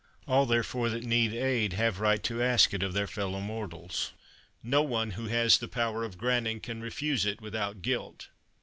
[0.27, 4.13] All, therefore, that need aid, have right to ask it of their fellow mortals;
[4.63, 8.29] no one who has the power of granting can refuse it without guilt."